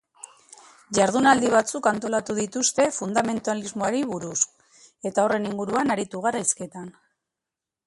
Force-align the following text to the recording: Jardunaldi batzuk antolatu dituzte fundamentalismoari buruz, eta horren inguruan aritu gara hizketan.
Jardunaldi 0.97 1.51
batzuk 1.55 1.89
antolatu 1.91 2.35
dituzte 2.39 2.87
fundamentalismoari 2.95 4.01
buruz, 4.15 4.39
eta 5.13 5.27
horren 5.29 5.49
inguruan 5.53 5.97
aritu 5.99 6.27
gara 6.27 6.45
hizketan. 6.49 6.93